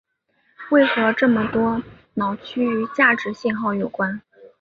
[0.71, 1.83] 为何这么多
[2.15, 4.19] 脑区与价值信号有关。